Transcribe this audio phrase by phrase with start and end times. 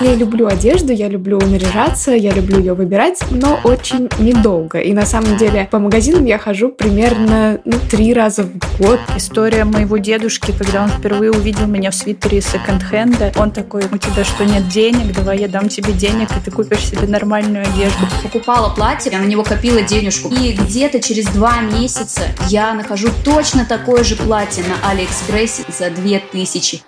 [0.00, 4.78] Я люблю одежду, я люблю наряжаться, я люблю ее выбирать, но очень недолго.
[4.78, 8.98] И на самом деле по магазинам я хожу примерно ну, три раза в год.
[9.14, 14.24] История моего дедушки, когда он впервые увидел меня в свитере секонд-хенда, он такой, у тебя
[14.24, 15.14] что, нет денег?
[15.14, 18.06] Давай я дам тебе денег, и ты купишь себе нормальную одежду.
[18.22, 20.30] Покупала платье, я на него копила денежку.
[20.30, 26.20] И где-то через два месяца я нахожу точно такое же платье на Алиэкспрессе за две
[26.20, 26.80] тысячи.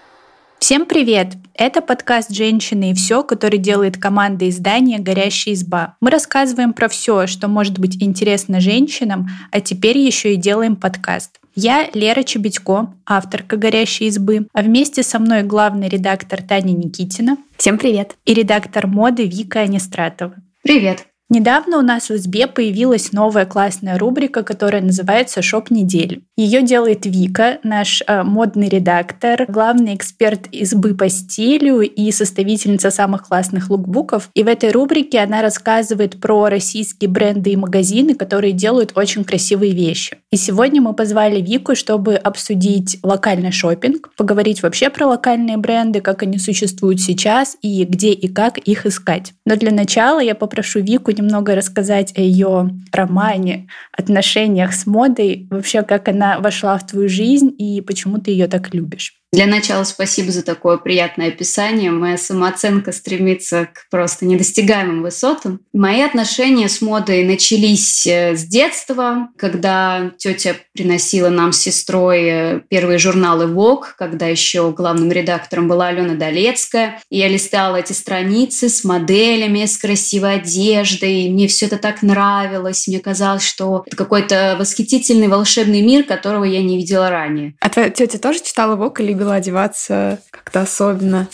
[0.62, 1.32] Всем привет!
[1.54, 5.96] Это подкаст «Женщины и все», который делает команда издания «Горящая изба».
[6.00, 11.40] Мы рассказываем про все, что может быть интересно женщинам, а теперь еще и делаем подкаст.
[11.56, 17.39] Я Лера Чебедько, авторка «Горящей избы», а вместе со мной главный редактор Таня Никитина.
[17.56, 18.14] Всем привет!
[18.25, 20.36] И редактор моды Вика Анистратова.
[20.62, 21.08] Привет!
[21.32, 26.21] Недавно у нас в Избе появилась новая классная рубрика, которая называется «Шоп недели».
[26.36, 33.28] Ее делает Вика, наш э, модный редактор, главный эксперт избы по стилю и составительница самых
[33.28, 34.28] классных лукбуков.
[34.34, 39.73] И в этой рубрике она рассказывает про российские бренды и магазины, которые делают очень красивые
[39.73, 40.19] вещи.
[40.31, 46.23] И сегодня мы позвали Вику, чтобы обсудить локальный шопинг, поговорить вообще про локальные бренды, как
[46.23, 49.33] они существуют сейчас и где и как их искать.
[49.47, 55.83] Но для начала я попрошу Вику немного рассказать о ее романе, отношениях с модой, вообще
[55.83, 59.22] как она вошла в твою жизнь и почему ты ее так любишь.
[59.34, 61.91] Для начала спасибо за такое приятное описание.
[61.91, 65.61] Моя самооценка стремится к просто недостигаемым высотам.
[65.72, 72.60] Мои отношения с модой начались э, с детства, когда тетя приносила нам с сестрой э,
[72.69, 77.00] первые журналы Vogue, когда еще главным редактором была Алена Долецкая.
[77.08, 81.22] И я листала эти страницы с моделями, с красивой одеждой.
[81.22, 82.86] И мне все это так нравилось.
[82.86, 87.55] Мне казалось, что это какой-то восхитительный волшебный мир, которого я не видела ранее.
[87.60, 91.28] А твоя тетя тоже читала Vogue или любила одеваться как-то особенно?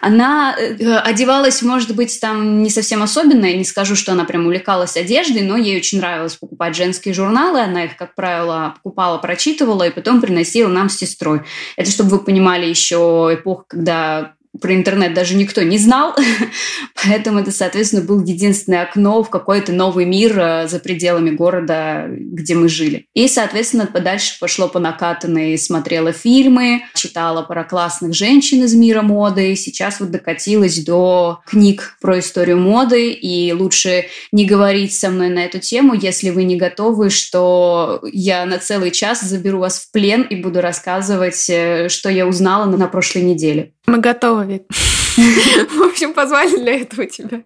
[0.00, 3.46] Она э, одевалась, может быть, там не совсем особенно.
[3.46, 7.60] Я не скажу, что она прям увлекалась одеждой, но ей очень нравилось покупать женские журналы.
[7.60, 11.42] Она их, как правило, покупала, прочитывала и потом приносила нам с сестрой.
[11.76, 16.14] Это, чтобы вы понимали, еще эпоха, когда про интернет даже никто не знал,
[17.04, 22.54] поэтому это, соответственно, был единственное окно в какой-то новый мир э, за пределами города, где
[22.54, 23.06] мы жили.
[23.14, 29.52] И, соответственно, подальше пошло по накатанной, смотрела фильмы, читала про классных женщин из мира моды,
[29.52, 35.28] и сейчас вот докатилась до книг про историю моды, и лучше не говорить со мной
[35.28, 39.92] на эту тему, если вы не готовы, что я на целый час заберу вас в
[39.92, 43.72] плен и буду рассказывать, э, что я узнала на прошлой неделе.
[43.86, 44.62] Мы готовы, Вик.
[45.16, 47.42] В общем, позвали для этого тебя.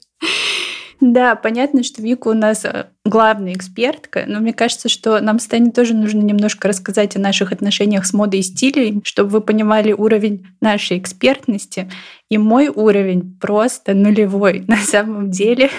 [1.01, 5.47] Да, понятно, что Вика у нас э, главная экспертка, но мне кажется, что нам с
[5.47, 9.93] Таней тоже нужно немножко рассказать о наших отношениях с модой и стилем, чтобы вы понимали
[9.93, 11.91] уровень нашей экспертности.
[12.31, 14.61] И мой уровень просто нулевой.
[14.69, 15.71] На самом деле,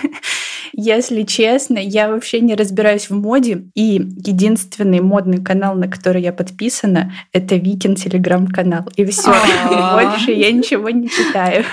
[0.74, 6.34] если честно, я вообще не разбираюсь в моде, и единственный модный канал, на который я
[6.34, 8.84] подписана, это Викин телеграм-канал.
[8.96, 9.34] И все,
[9.70, 11.64] больше я ничего не читаю.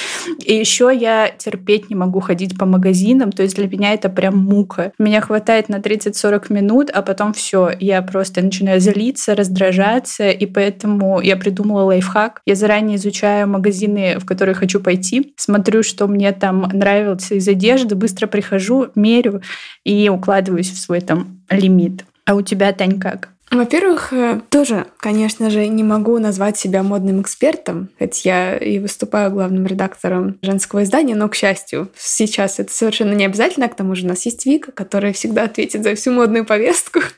[0.44, 4.38] И еще я терпеть не могу ходить по магазинам, то есть для меня это прям
[4.38, 4.92] мука.
[4.98, 11.20] Меня хватает на 30-40 минут, а потом все, я просто начинаю злиться, раздражаться, и поэтому
[11.20, 12.40] я придумала лайфхак.
[12.46, 17.94] Я заранее изучаю магазины, в которые хочу пойти, смотрю, что мне там нравится из одежды,
[17.94, 19.42] быстро прихожу, мерю
[19.84, 22.04] и укладываюсь в свой там лимит.
[22.24, 23.31] А у тебя, Тань, как?
[23.52, 29.30] Во-первых, э, тоже, конечно же, не могу назвать себя модным экспертом, хоть я и выступаю
[29.30, 33.68] главным редактором женского издания, но, к счастью, сейчас это совершенно не обязательно.
[33.68, 37.00] К тому же у нас есть Вика, которая всегда ответит за всю модную повестку.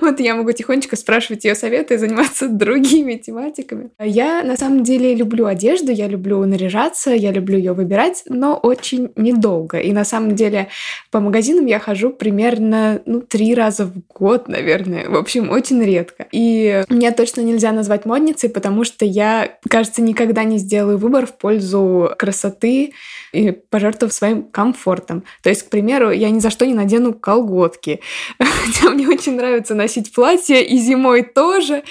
[0.00, 3.90] Вот я могу тихонечко спрашивать ее советы и заниматься другими тематиками.
[3.98, 9.10] Я, на самом деле, люблю одежду, я люблю наряжаться, я люблю ее выбирать, но очень
[9.16, 9.78] недолго.
[9.78, 10.68] И, на самом деле,
[11.10, 15.08] по магазинам я хожу примерно, ну, три раза в год, наверное.
[15.08, 16.26] В общем, очень очень редко.
[16.32, 21.32] И меня точно нельзя назвать модницей, потому что я, кажется, никогда не сделаю выбор в
[21.32, 22.92] пользу красоты
[23.32, 25.24] и пожертвую своим комфортом.
[25.42, 28.00] То есть, к примеру, я ни за что не надену колготки.
[28.38, 31.82] Хотя мне очень нравится носить платье, и зимой тоже.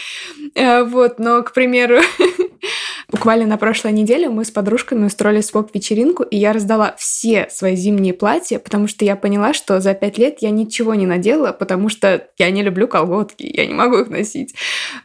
[0.55, 2.01] Э, вот, но, к примеру,
[3.11, 8.13] Буквально на прошлой неделе мы с подружками устроили своп-вечеринку, и я раздала все свои зимние
[8.13, 12.27] платья, потому что я поняла, что за пять лет я ничего не надела, потому что
[12.37, 14.55] я не люблю колготки, я не могу их носить.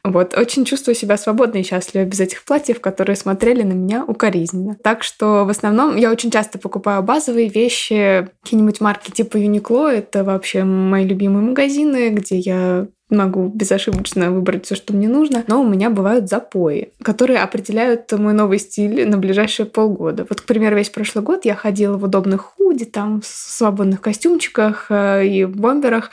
[0.05, 4.77] Вот, очень чувствую себя свободной и счастливой без этих платьев, которые смотрели на меня укоризненно.
[4.83, 10.23] Так что в основном я очень часто покупаю базовые вещи, какие-нибудь марки типа Uniqlo, это
[10.23, 15.69] вообще мои любимые магазины, где я могу безошибочно выбрать все, что мне нужно, но у
[15.69, 20.27] меня бывают запои, которые определяют мой новый стиль на ближайшие полгода.
[20.29, 24.87] Вот, к примеру, весь прошлый год я ходила в удобных худи, там, в свободных костюмчиках
[24.91, 26.11] э, и бомберах,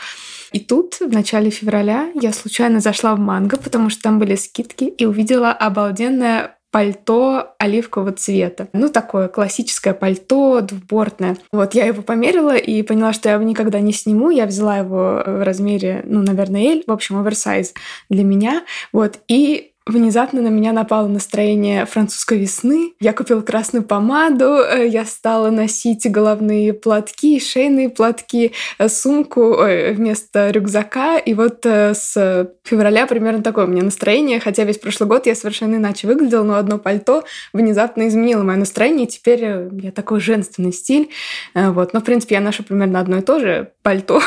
[0.52, 4.84] и тут в начале февраля я случайно зашла в Манго, потому что там были скидки,
[4.84, 8.68] и увидела обалденное пальто оливкового цвета.
[8.74, 11.38] Ну, такое классическое пальто, двубортное.
[11.52, 14.32] Вот, я его померила и поняла, что я его никогда не сниму.
[14.32, 17.76] Я взяла его в размере, ну, наверное, L, в общем, оверсайз
[18.10, 18.64] для меня.
[18.92, 22.94] Вот, и Внезапно на меня напало настроение французской весны.
[23.02, 30.52] Я купила красную помаду, э, я стала носить головные платки, шейные платки, э, сумку вместо
[30.52, 31.18] рюкзака.
[31.18, 35.36] И вот э, с февраля примерно такое у меня настроение, хотя весь прошлый год я
[35.36, 39.42] совершенно иначе выглядела, но одно пальто внезапно изменило мое настроение, и теперь
[39.82, 41.10] я такой женственный стиль.
[41.54, 41.92] Вот.
[41.92, 44.22] Но, в принципе, я ношу примерно одно и то же пальто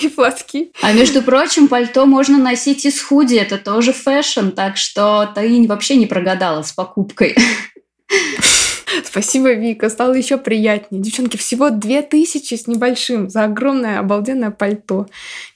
[0.00, 0.72] и платки.
[0.80, 5.66] А между прочим, пальто можно носить с худи, это тоже fashion, так что что ты
[5.66, 7.34] вообще не прогадала с покупкой.
[9.04, 9.88] Спасибо, Вика.
[9.88, 11.02] Стало еще приятнее.
[11.02, 15.06] Девчонки, всего две тысячи с небольшим за огромное обалденное пальто.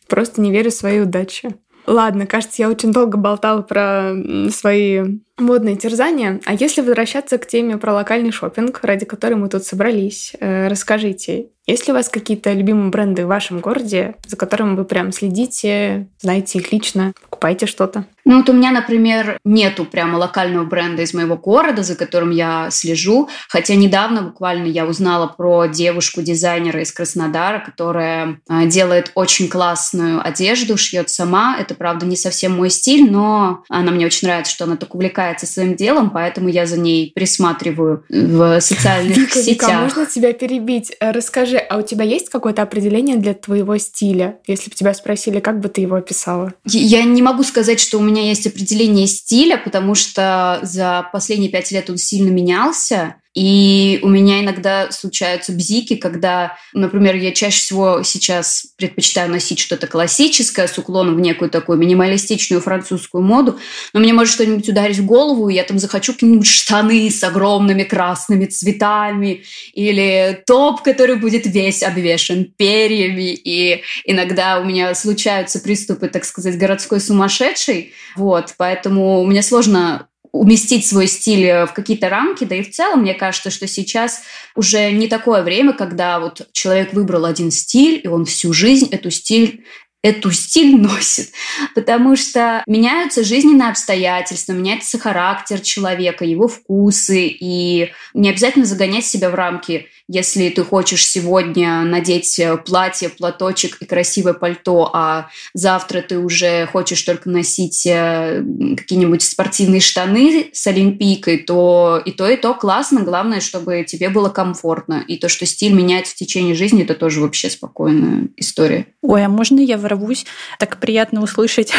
[0.09, 1.55] Просто не верю в свои удачи.
[1.87, 4.13] Ладно, кажется, я очень долго болтала про
[4.51, 6.41] свои модные терзания.
[6.45, 11.51] А если возвращаться к теме про локальный шопинг, ради которой мы тут собрались, э, расскажите,
[11.69, 16.09] есть ли у вас какие-то любимые бренды в вашем городе, за которыми вы прям следите,
[16.19, 18.07] знаете их лично, покупаете что-то?
[18.27, 22.69] Ну вот у меня, например, нету прямо локального бренда из моего города, за которым я
[22.71, 23.31] слежу.
[23.49, 30.77] Хотя недавно буквально я узнала про девушку-дизайнера из Краснодара, которая а, делает очень классную одежду,
[30.77, 31.57] шьет сама.
[31.59, 35.47] Это, правда, не совсем мой стиль, но она мне очень нравится, что она так увлекается
[35.47, 39.71] своим делом, поэтому я за ней присматриваю в социальных Вика, сетях.
[39.71, 40.93] Вика, можно тебя перебить?
[41.01, 44.39] Расскажи, Скажи, а у тебя есть какое-то определение для твоего стиля?
[44.49, 46.53] Если бы тебя спросили, как бы ты его описала?
[46.65, 51.71] Я не могу сказать, что у меня есть определение стиля, потому что за последние пять
[51.71, 53.17] лет он сильно менялся.
[53.37, 59.87] И у меня иногда случаются бзики, когда, например, я чаще всего сейчас предпочитаю носить что-то
[59.87, 63.59] классическое с уклоном в некую такую минималистичную французскую моду,
[63.93, 67.83] но мне может что-нибудь ударить в голову, и я там захочу какие-нибудь штаны с огромными
[67.83, 69.43] красными цветами
[69.75, 76.57] или топ, который будет весь обвешен перьями, и иногда у меня случаются приступы, так сказать,
[76.57, 80.09] городской сумасшедшей, вот, поэтому мне сложно
[80.41, 84.23] уместить свой стиль э, в какие-то рамки, да и в целом мне кажется, что сейчас
[84.55, 89.11] уже не такое время, когда вот человек выбрал один стиль, и он всю жизнь эту
[89.11, 89.65] стиль
[90.03, 91.31] эту стиль носит,
[91.75, 99.31] потому что меняются жизненные обстоятельства, меняется характер человека, его вкусы, и не обязательно загонять себя
[99.31, 106.01] в рамки если ты хочешь сегодня надеть э, платье, платочек и красивое пальто, а завтра
[106.01, 108.43] ты уже хочешь только носить э,
[108.77, 113.03] какие-нибудь спортивные штаны с олимпийкой, то и то, и то классно.
[113.03, 115.05] Главное, чтобы тебе было комфортно.
[115.07, 118.87] И то, что стиль меняется в течение жизни, это тоже вообще спокойная история.
[119.03, 120.25] Ой, а можно я ворвусь?
[120.59, 121.73] Так приятно услышать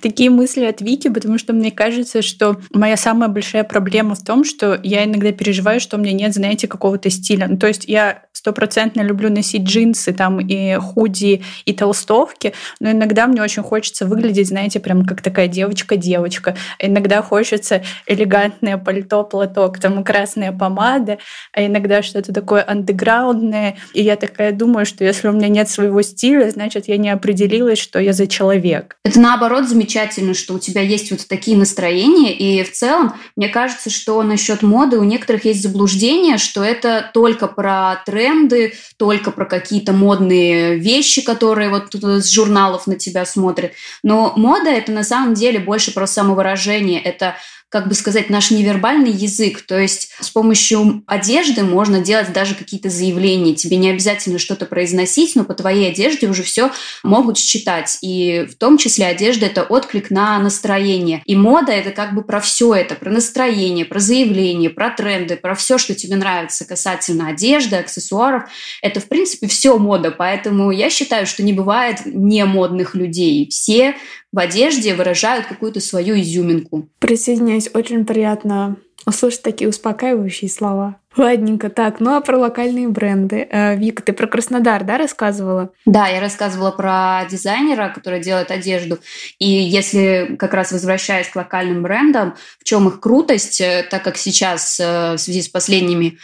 [0.00, 4.44] такие мысли от Вики, потому что мне кажется, что моя самая большая проблема в том,
[4.44, 7.46] что я иногда переживаю, что у меня нет, знаете, какого-то стиля.
[7.48, 13.26] Ну, то есть я стопроцентно люблю носить джинсы там и худи, и толстовки, но иногда
[13.26, 16.56] мне очень хочется выглядеть, знаете, прям как такая девочка-девочка.
[16.78, 21.18] Иногда хочется элегантное пальто, платок, там красная помада,
[21.52, 23.78] а иногда что-то такое андеграундное.
[23.94, 27.78] И я такая думаю, что если у меня нет своего стиля, значит, я не определилась,
[27.78, 28.96] что я за человек.
[29.04, 32.36] Это наоборот замечательно замечательно, что у тебя есть вот такие настроения.
[32.36, 37.46] И в целом, мне кажется, что насчет моды у некоторых есть заблуждение, что это только
[37.46, 43.72] про тренды, только про какие-то модные вещи, которые вот с журналов на тебя смотрят.
[44.02, 47.00] Но мода это на самом деле больше про самовыражение.
[47.00, 47.36] Это
[47.68, 49.62] как бы сказать, наш невербальный язык.
[49.62, 53.54] То есть с помощью одежды можно делать даже какие-то заявления.
[53.54, 56.70] Тебе не обязательно что-то произносить, но по твоей одежде уже все
[57.02, 57.98] могут считать.
[58.02, 61.22] И в том числе одежда— это отклик на настроение.
[61.26, 65.56] И мода— это как бы про все это, про настроение, про заявление, про тренды, про
[65.56, 68.44] все, что тебе нравится касательно одежды, аксессуаров.
[68.80, 70.12] Это, в принципе, все мода.
[70.12, 73.48] Поэтому я считаю, что не бывает не модных людей.
[73.50, 73.96] Все
[74.36, 76.90] в одежде выражают какую-то свою изюминку.
[76.98, 78.76] Присоединяюсь, очень приятно
[79.06, 80.96] услышать такие успокаивающие слова.
[81.16, 83.48] Ладненько, так, ну а про локальные бренды.
[83.50, 85.70] Э, Вика, ты про Краснодар, да, рассказывала?
[85.86, 88.98] Да, я рассказывала про дизайнера, который делает одежду.
[89.38, 94.18] И если как раз возвращаясь к локальным брендам, в чем их крутость, э, так как
[94.18, 96.18] сейчас э, в связи с последними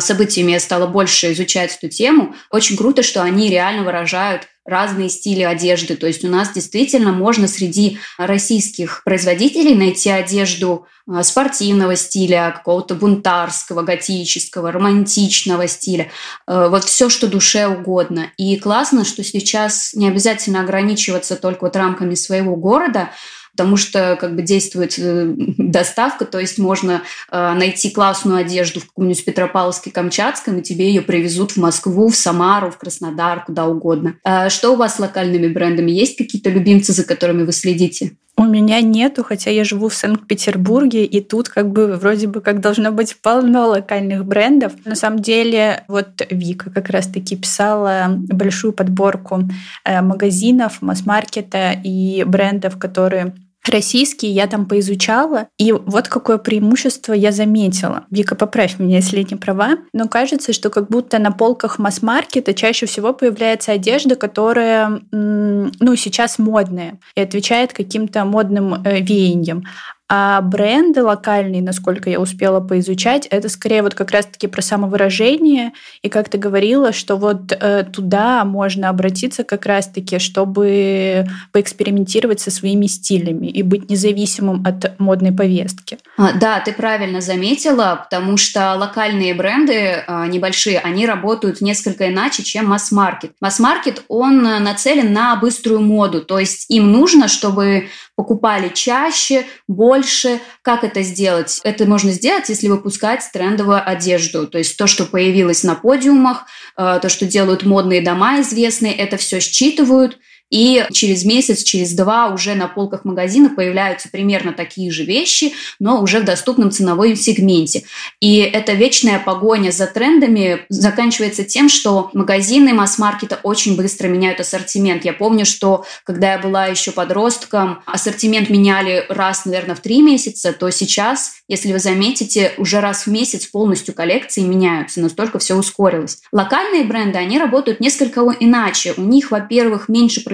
[0.00, 5.42] событиями я стала больше изучать эту тему, очень круто, что они реально выражают разные стили
[5.42, 5.96] одежды.
[5.96, 12.94] То есть у нас действительно можно среди российских производителей найти одежду а, спортивного стиля, какого-то
[12.94, 16.10] бунтарского, готического, романтичного стиля.
[16.46, 18.30] Э, вот все, что душе угодно.
[18.38, 23.10] И классно, что сейчас не обязательно ограничиваться только вот рамками своего города,
[23.56, 28.88] потому что как бы действует э, доставка, то есть можно э, найти классную одежду в
[28.88, 34.16] каком-нибудь Петропавловске-Камчатском, и тебе ее привезут в Москву, в Самару, в Краснодар, куда угодно.
[34.24, 35.92] А что у вас с локальными брендами?
[35.92, 38.16] Есть какие-то любимцы, за которыми вы следите?
[38.36, 42.60] У меня нету, хотя я живу в Санкт-Петербурге, и тут как бы вроде бы как
[42.60, 44.72] должно быть полно локальных брендов.
[44.84, 49.48] На самом деле, вот Вика как раз-таки писала большую подборку
[49.84, 53.34] э, магазинов, масс-маркета и брендов, которые
[53.68, 58.04] российские я там поизучала, и вот какое преимущество я заметила.
[58.10, 62.86] Вика, поправь меня, если не права, но кажется, что как будто на полках масс-маркета чаще
[62.86, 69.64] всего появляется одежда, которая, ну, сейчас модная и отвечает каким-то модным э, веяниям.
[70.06, 75.72] А бренды локальные, насколько я успела поизучать, это скорее вот как раз-таки про самовыражение.
[76.02, 82.50] И как ты говорила, что вот э, туда можно обратиться как раз-таки, чтобы поэкспериментировать со
[82.50, 85.96] своими стилями и быть независимым от модной повестки.
[86.18, 92.42] А, да, ты правильно заметила, потому что локальные бренды а, небольшие, они работают несколько иначе,
[92.42, 93.32] чем масс-маркет.
[93.40, 100.40] Масс-маркет, он нацелен на быструю моду, то есть им нужно, чтобы покупали чаще, больше.
[100.62, 101.60] Как это сделать?
[101.64, 104.46] Это можно сделать, если выпускать трендовую одежду.
[104.46, 106.44] То есть то, что появилось на подиумах,
[106.76, 110.18] э, то, что делают модные дома известные, это все считывают–
[110.50, 116.00] и через месяц, через два уже на полках магазина появляются примерно такие же вещи, но
[116.00, 117.84] уже в доступном ценовом сегменте.
[118.20, 125.04] И эта вечная погоня за трендами заканчивается тем, что магазины масс-маркета очень быстро меняют ассортимент.
[125.04, 130.52] Я помню, что когда я была еще подростком, ассортимент меняли раз, наверное, в три месяца,
[130.52, 136.18] то сейчас, если вы заметите, уже раз в месяц полностью коллекции меняются, настолько все ускорилось.
[136.32, 138.94] Локальные бренды, они работают несколько иначе.
[138.96, 140.33] У них, во-первых, меньше производства,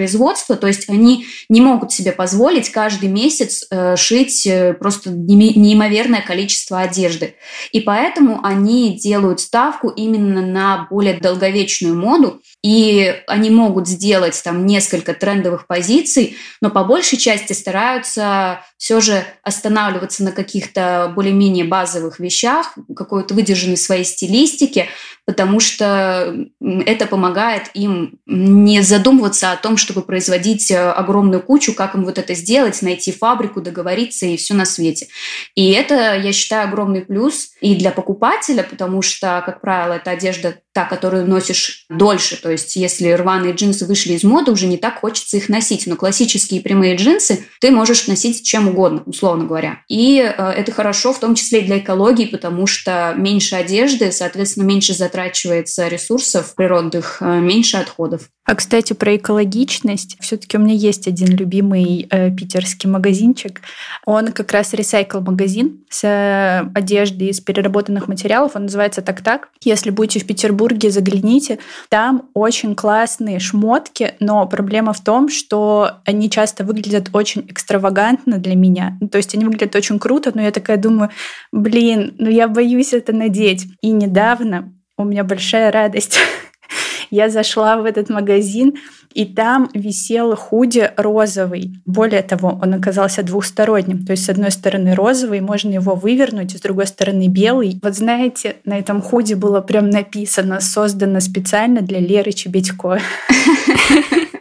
[0.55, 6.79] то есть они не могут себе позволить каждый месяц э, шить э, просто неимоверное количество
[6.79, 7.35] одежды.
[7.71, 14.65] И поэтому они делают ставку именно на более долговечную моду, и они могут сделать там
[14.65, 22.19] несколько трендовых позиций, но по большей части стараются все же останавливаться на каких-то более-менее базовых
[22.19, 24.87] вещах, какой-то выдержанной своей стилистике,
[25.23, 31.93] потому что это помогает им не задумываться о том, чтобы производить э, огромную кучу, как
[31.93, 35.09] им вот это сделать, найти фабрику, договориться и все на свете.
[35.53, 40.55] И это, я считаю, огромный плюс и для покупателя, потому что, как правило, это одежда
[40.73, 42.41] та, которую носишь дольше.
[42.41, 45.85] То есть, если рваные джинсы вышли из моды, уже не так хочется их носить.
[45.85, 49.79] Но классические прямые джинсы ты можешь носить чем угодно, условно говоря.
[49.87, 54.65] И э, это хорошо, в том числе и для экологии, потому что меньше одежды, соответственно,
[54.65, 58.29] меньше затрачивается ресурсов природных, э, меньше отходов.
[58.43, 60.17] А, кстати, про экологичность.
[60.19, 63.61] Все-таки у меня есть один любимый э, питерский магазинчик.
[64.05, 68.53] Он как раз ресайкл-магазин с э, одеждой из переработанных материалов.
[68.55, 69.49] Он называется «Так-так».
[69.63, 71.59] Если будете в Петербурге, загляните.
[71.89, 78.55] Там очень классные шмотки, но проблема в том, что они часто выглядят очень экстравагантно для
[78.61, 78.97] меня.
[79.01, 81.09] Ну, то есть они выглядят очень круто, но я такая думаю,
[81.51, 83.67] блин, ну я боюсь это надеть.
[83.81, 86.19] И недавно у меня большая радость
[87.11, 88.75] Я зашла в этот магазин,
[89.13, 91.73] и там висел худи розовый.
[91.85, 94.05] Более того, он оказался двухсторонним.
[94.05, 97.79] То есть, с одной стороны розовый, можно его вывернуть, с другой стороны белый.
[97.83, 102.99] Вот знаете, на этом худи было прям написано, создано специально для Леры Чебедько.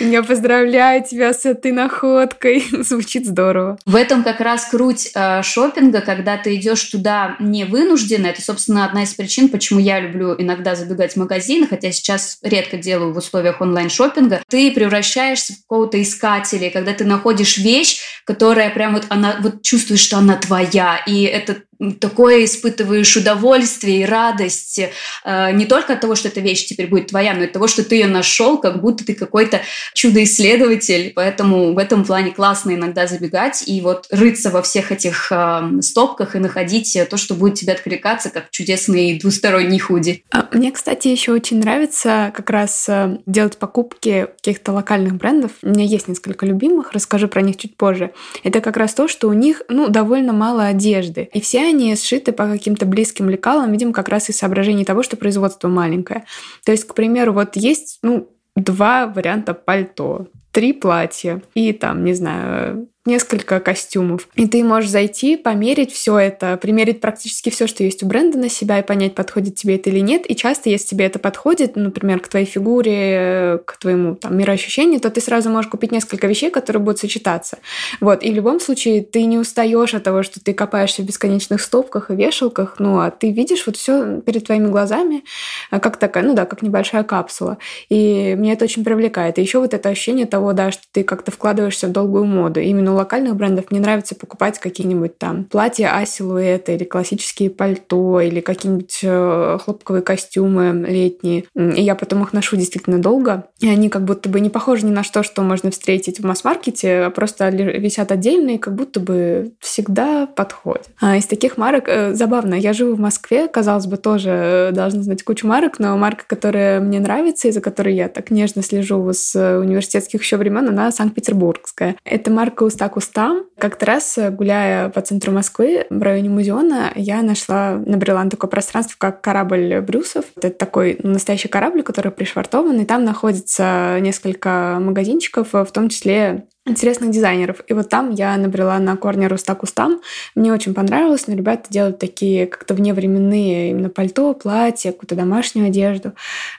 [0.00, 2.64] Я поздравляю тебя с этой находкой.
[2.82, 3.78] Звучит здорово.
[3.86, 8.26] В этом как раз круть э, шопинга, когда ты идешь туда не вынужденно.
[8.26, 12.76] Это, собственно, одна из причин, почему я люблю иногда забегать в магазины, хотя сейчас редко
[12.76, 14.42] делаю в условиях онлайн-шопинга.
[14.48, 20.00] Ты превращаешься в какого-то искателя, когда ты находишь вещь, которая прям вот она вот чувствуешь,
[20.00, 21.62] что она твоя, и это
[22.00, 24.80] такое испытываешь удовольствие и радость
[25.24, 27.66] э, не только от того, что эта вещь теперь будет твоя, но и от того,
[27.66, 29.60] что ты ее нашел, как будто ты какой-то
[29.94, 31.12] чудо-исследователь.
[31.14, 36.36] Поэтому в этом плане классно иногда забегать и вот рыться во всех этих э, стопках
[36.36, 40.24] и находить то, что будет тебе откликаться, как чудесный двусторонний худи.
[40.30, 45.52] А мне, кстати, еще очень нравится как раз э, делать покупки каких-то локальных брендов.
[45.62, 48.12] У меня есть несколько любимых, расскажу про них чуть позже.
[48.44, 51.28] Это как раз то, что у них ну, довольно мало одежды.
[51.32, 55.16] И все они сшиты по каким-то близким лекалам, видимо, как раз из соображений того, что
[55.16, 56.24] производство маленькое.
[56.64, 62.14] То есть, к примеру, вот есть, ну, два варианта пальто, три платья и там, не
[62.14, 64.28] знаю, несколько костюмов.
[64.34, 68.48] И ты можешь зайти, померить все это, примерить практически все, что есть у бренда на
[68.48, 70.30] себя и понять, подходит тебе это или нет.
[70.30, 75.10] И часто, если тебе это подходит, например, к твоей фигуре, к твоему там, мироощущению, то
[75.10, 77.58] ты сразу можешь купить несколько вещей, которые будут сочетаться.
[78.00, 78.22] Вот.
[78.22, 82.10] И в любом случае ты не устаешь от того, что ты копаешься в бесконечных стопках
[82.10, 85.24] и вешалках, ну, а ты видишь вот все перед твоими глазами,
[85.70, 87.58] а, как такая, ну да, как небольшая капсула.
[87.88, 89.38] И мне это очень привлекает.
[89.38, 92.60] И еще вот это ощущение того, да, что ты как-то вкладываешься в долгую моду.
[92.60, 98.40] Именно у локальных брендов мне нравится покупать какие-нибудь там платья а-силуэта или классические пальто или
[98.40, 101.44] какие-нибудь э, хлопковые костюмы летние.
[101.54, 103.44] И я потом их ношу действительно долго.
[103.60, 107.02] И они как будто бы не похожи ни на что, что можно встретить в масс-маркете,
[107.02, 110.88] а просто висят отдельно и как будто бы всегда подходят.
[111.00, 112.54] А из таких марок э, забавно.
[112.54, 116.80] Я живу в Москве, казалось бы, тоже э, должна знать кучу марок, но марка, которая
[116.80, 121.96] мне нравится и за которой я так нежно слежу с университетских еще времен, она санкт-петербургская.
[122.04, 123.44] Это марка Уста Кустам.
[123.58, 128.96] Как-то раз, гуляя по центру Москвы, в районе Музеона, я нашла, набрела на такое пространство,
[128.98, 130.24] как корабль Брюсов.
[130.36, 137.10] Это такой настоящий корабль, который пришвартован, и там находится несколько магазинчиков, в том числе интересных
[137.10, 137.62] дизайнеров.
[137.68, 140.00] И вот там я набрела на корне Руста Кустам.
[140.34, 146.14] Мне очень понравилось, но ребята делают такие как-то вневременные именно пальто, платья, какую-то домашнюю одежду.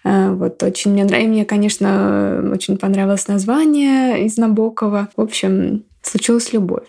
[0.06, 1.30] Э, вот очень мне нравится.
[1.30, 5.10] Мне, конечно, очень понравилось название из Набокова.
[5.16, 6.84] В общем, случилась любовь.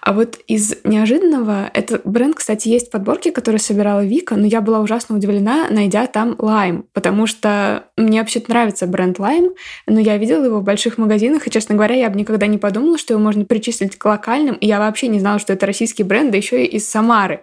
[0.00, 4.60] А вот из неожиданного, этот бренд, кстати, есть в подборке, который собирала Вика, но я
[4.60, 9.54] была ужасно удивлена, найдя там Lime, потому что мне вообще нравится бренд Lime,
[9.86, 12.98] но я видела его в больших магазинах, и, честно говоря, я бы никогда не подумала,
[12.98, 16.30] что его можно причислить к локальным, и я вообще не знала, что это российский бренд,
[16.30, 17.42] да еще и из Самары.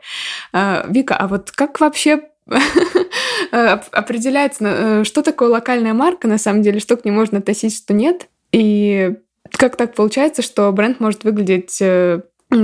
[0.54, 2.22] А, Вика, а вот как вообще
[3.52, 7.94] определяется, э, что такое локальная марка на самом деле, что к ней можно относить, что
[7.94, 8.28] нет?
[8.52, 9.16] И
[9.60, 12.22] как так получается, что бренд может выглядеть э,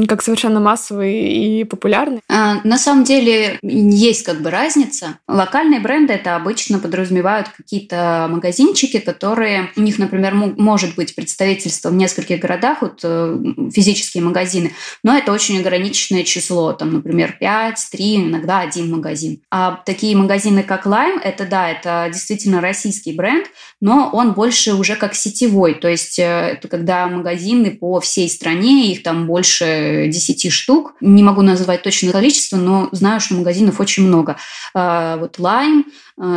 [0.08, 2.22] как совершенно массовый и популярный?
[2.28, 5.20] А, на самом деле есть как бы разница.
[5.28, 11.94] Локальные бренды это обычно подразумевают какие-то магазинчики, которые у них, например, может быть представительство в
[11.94, 13.38] нескольких городах, вот э,
[13.72, 14.72] физические магазины,
[15.04, 19.42] но это очень ограниченное число, там, например, 5, 3, иногда один магазин.
[19.52, 23.48] А такие магазины, как Lime, это да, это действительно российский бренд,
[23.82, 28.92] но он больше уже как сетевой, то есть э, это когда магазины по всей стране,
[28.92, 29.75] их там больше
[30.08, 30.96] 10 штук.
[31.02, 34.38] Не могу назвать точное количество, но знаю, что магазинов очень много.
[34.74, 35.84] А, вот Lime,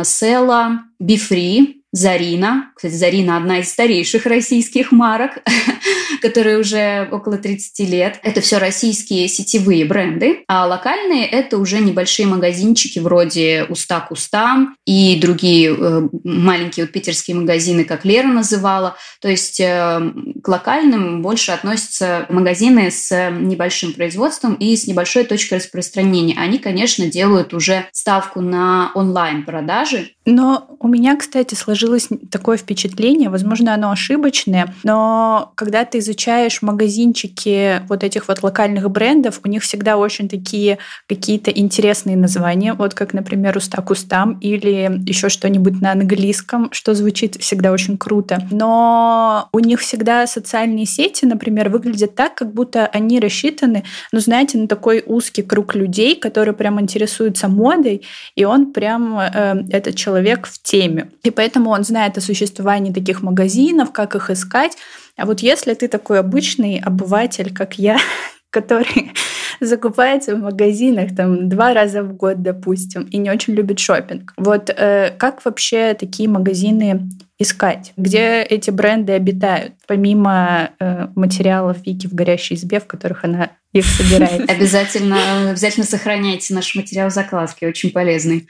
[0.03, 2.71] Села, Бифри, Зарина.
[2.75, 5.39] Кстати, Зарина одна из старейших российских марок,
[6.21, 8.19] которые уже около 30 лет.
[8.21, 10.43] Это все российские сетевые бренды.
[10.47, 16.93] А локальные– это уже небольшие магазинчики вроде «Уста к устам» и другие э, маленькие вот
[16.93, 18.95] питерские магазины, как Лера называла.
[19.19, 19.99] То есть э,
[20.43, 26.35] к локальным больше относятся магазины с небольшим производством и с небольшой точкой распространения.
[26.37, 30.11] Они, конечно, делают уже ставку на онлайн-продажи.
[30.25, 36.61] Но у меня, кстати, сложилось сложилось такое впечатление, возможно, оно ошибочное, но когда ты изучаешь
[36.61, 42.93] магазинчики вот этих вот локальных брендов, у них всегда очень такие какие-то интересные названия, вот
[42.93, 48.45] как, например, «Уста кустам» или еще что-нибудь на английском, что звучит всегда очень круто.
[48.51, 54.57] Но у них всегда социальные сети, например, выглядят так, как будто они рассчитаны, ну, знаете,
[54.57, 60.47] на такой узкий круг людей, которые прям интересуются модой, и он прям, э, этот человек
[60.47, 61.09] в теме.
[61.23, 64.77] И поэтому он знает о существовании таких магазинов, как их искать.
[65.17, 67.97] А вот если ты такой обычный обыватель, как я,
[68.49, 69.11] который
[69.59, 74.33] закупается в магазинах там два раза в год, допустим, и не очень любит шопинг.
[74.37, 77.93] Вот э, как вообще такие магазины искать?
[77.95, 83.85] Где эти бренды обитают, помимо э, материалов Вики в горящей избе, в которых она их
[83.85, 84.49] собирает?
[84.49, 88.47] Обязательно, обязательно сохраняйте наш материал закладки, очень полезный.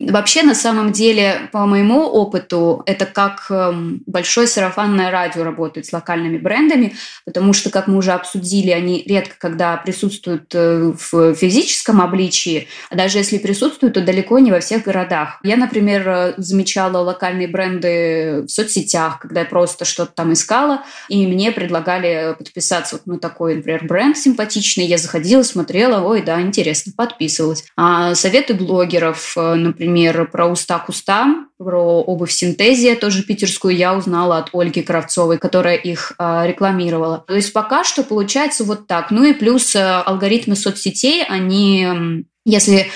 [0.00, 5.92] Вообще, на самом деле, по моему опыту, это как эм, большое сарафанное радио работает с
[5.92, 12.00] локальными брендами, потому что, как мы уже обсудили, они редко когда присутствуют э, в физическом
[12.00, 15.38] обличии, а даже если присутствуют, то далеко не во всех городах.
[15.44, 21.24] Я, например, э, замечала локальные бренды в соцсетях, когда я просто что-то там искала, и
[21.24, 24.86] мне предлагали подписаться вот на такой, например, бренд симпатичный.
[24.86, 27.64] Я заходила, смотрела, ой, да, интересно, подписывалась.
[27.76, 33.94] А советы блогеров, э, например, например, про уста куста, про обувь синтезия, тоже питерскую, я
[33.94, 37.18] узнала от Ольги Кравцовой, которая их э, рекламировала.
[37.26, 39.10] То есть пока что получается вот так.
[39.10, 42.86] Ну и плюс э, алгоритмы соцсетей, они, если э,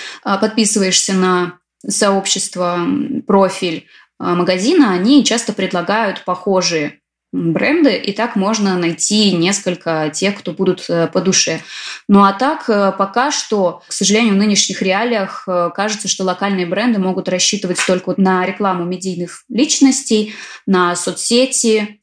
[0.41, 2.81] подписываешься на сообщество,
[3.27, 3.87] профиль,
[4.19, 6.98] магазина, они часто предлагают похожие
[7.33, 11.61] бренды, и так можно найти несколько тех, кто будут э, по душе.
[12.09, 16.67] Ну а так, э, пока что, к сожалению, в нынешних реалиях э, кажется, что локальные
[16.67, 20.35] бренды могут рассчитывать только на рекламу медийных личностей,
[20.67, 22.01] на соцсети.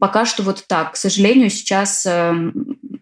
[0.00, 0.92] Пока что вот так.
[0.92, 2.06] К сожалению, сейчас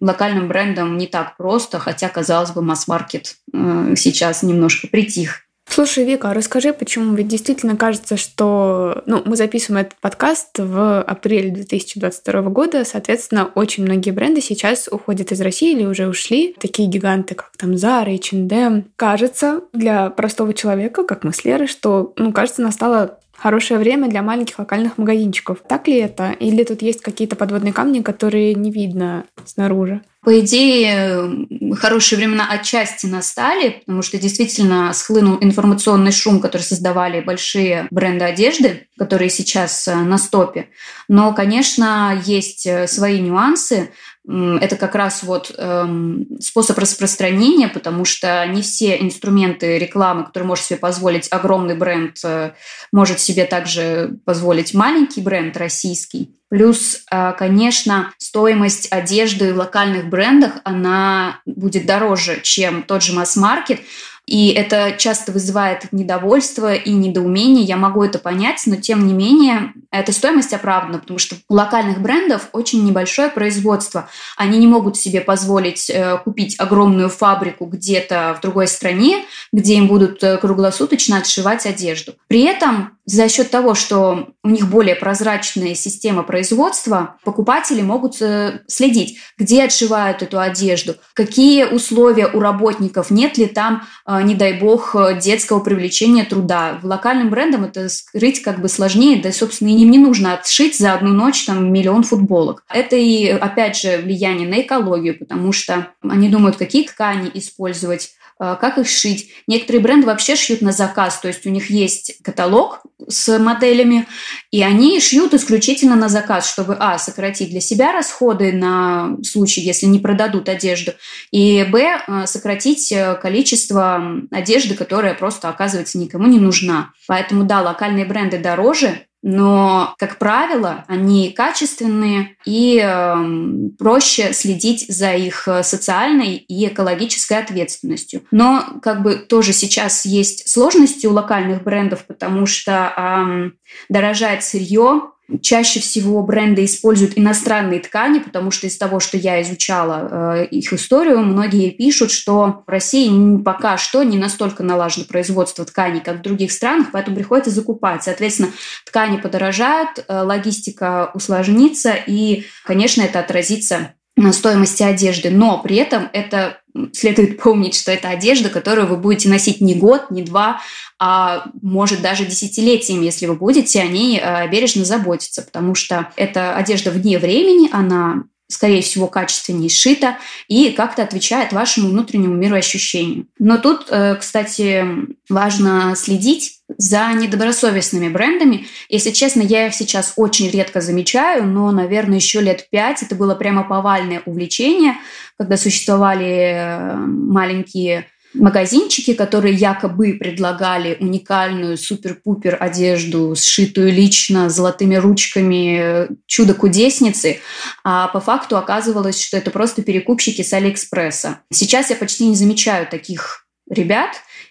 [0.01, 5.46] локальным брендам не так просто, хотя, казалось бы, масс-маркет сейчас немножко притих.
[5.69, 11.03] Слушай, Вика, а расскажи, почему ведь действительно кажется, что ну, мы записываем этот подкаст в
[11.03, 16.55] апреле 2022 года, соответственно, очень многие бренды сейчас уходят из России или уже ушли.
[16.59, 18.85] Такие гиганты, как там Zara, H&M.
[18.97, 24.23] Кажется, для простого человека, как мы с Лерой, что, ну, кажется, настало хорошее время для
[24.23, 25.59] маленьких локальных магазинчиков.
[25.69, 26.33] Так ли это?
[26.33, 30.03] Или тут есть какие-то подводные камни, которые не видно снаружи?
[30.27, 31.47] По идее,
[31.77, 38.89] хорошие времена отчасти настали, потому что действительно схлынул информационный шум, который создавали большие бренды одежды,
[38.99, 40.67] которые сейчас э, на стопе.
[41.07, 43.91] Но, конечно, есть э, свои нюансы
[44.29, 50.65] это как раз вот эм, способ распространения, потому что не все инструменты рекламы, которые может
[50.65, 52.53] себе позволить огромный бренд, э,
[52.93, 56.35] может себе также позволить маленький бренд российский.
[56.49, 63.81] Плюс, э, конечно, стоимость одежды в локальных брендах, она будет дороже, чем тот же масс-маркет,
[64.27, 67.63] и это часто вызывает недовольство и недоумение.
[67.63, 72.01] Я могу это понять, но тем не менее эта стоимость оправдана, потому что у локальных
[72.01, 74.09] брендов очень небольшое производство.
[74.37, 79.87] Они не могут себе позволить э, купить огромную фабрику где-то в другой стране, где им
[79.87, 82.15] будут э, круглосуточно отшивать одежду.
[82.27, 88.61] При этом за счет того, что у них более прозрачная система производства, покупатели могут э,
[88.67, 94.55] следить, где отшивают эту одежду, какие условия у работников, нет ли там, э, не дай
[94.55, 96.79] бог, детского привлечения труда.
[96.83, 100.93] В локальным брендам это скрыть как бы сложнее, да, собственно, им не нужно отшить за
[100.93, 102.65] одну ночь там миллион футболок.
[102.69, 108.26] Это и, опять же, влияние на экологию, потому что они думают, какие ткани использовать, Э,
[108.39, 109.31] как их шить.
[109.47, 114.07] Некоторые бренды вообще шьют на заказ, то есть у них есть каталог с моделями,
[114.51, 119.87] и они шьют исключительно на заказ, чтобы, а, сократить для себя расходы на случай, если
[119.87, 120.93] не продадут одежду,
[121.31, 126.93] и, б, э, сократить э, количество одежды, которая просто, оказывается, никому не нужна.
[127.07, 135.15] Поэтому, да, локальные бренды дороже, но, как правило, они качественные и э, проще следить за
[135.15, 138.23] их э, социальной и экологической ответственностью.
[138.31, 143.51] Но как бы тоже сейчас есть сложности у локальных брендов, потому что э,
[143.89, 145.11] дорожает сырье,
[145.43, 150.09] Чаще всего бренды используют иностранные ткани, потому что из того, что я изучала
[150.39, 156.01] э, их историю, многие пишут, что в России пока что не настолько налажено производство тканей,
[156.01, 158.05] как в других странах, поэтому приходится закупать.
[158.05, 158.51] Соответственно,
[158.85, 163.95] ткани подорожают, э, логистика усложнится, и, конечно, это отразится
[164.33, 166.61] стоимости одежды, но при этом это
[166.93, 170.61] следует помнить, что это одежда, которую вы будете носить не год, не два,
[170.99, 176.57] а может даже десятилетиями, если вы будете о ней э, бережно заботиться, потому что это
[176.57, 183.27] одежда вне времени, она скорее всего, качественнее сшита и как-то отвечает вашему внутреннему миру ощущению.
[183.39, 184.85] Но тут, э, кстати,
[185.29, 188.67] важно следить за недобросовестными брендами.
[188.89, 193.35] Если честно, я их сейчас очень редко замечаю, но, наверное, еще лет пять это было
[193.35, 194.95] прямо повальное увлечение,
[195.39, 198.07] когда существовали э, маленькие
[198.37, 207.41] магазинчики, которые якобы предлагали уникальную супер-пупер одежду, сшитую лично золотыми ручками чудо-кудесницы,
[207.85, 211.41] а по факту оказывалось, что это просто перекупщики с Алиэкспресса.
[211.53, 214.11] Сейчас я почти не замечаю таких ребят,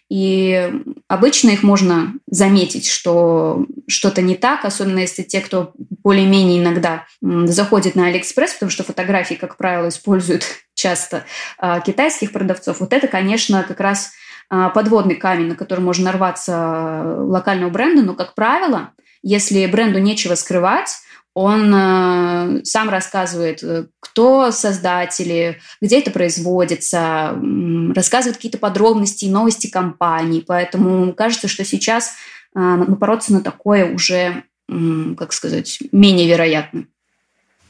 [0.10, 0.72] и
[1.08, 7.96] обычно их можно заметить, что что-то не так, особенно если те, кто более-менее иногда заходит
[7.96, 11.26] на Алиэкспресс, потому что фотографии, как правило, используют часто
[11.58, 12.80] а, китайских продавцов.
[12.80, 14.12] Вот это, конечно, как раз
[14.50, 18.92] а, подводный камень, на который можно нарваться а, локального бренда, но, как правило,
[19.24, 20.98] если бренду нечего скрывать,
[21.36, 27.38] он э, сам рассказывает, э, кто создатели, где это производится,
[27.94, 30.44] рассказывает какие-то подробности и новости компании.
[30.48, 32.14] Поэтому кажется, что сейчас
[32.56, 34.44] э, напороться на такое уже,
[35.18, 36.86] как сказать, менее вероятно.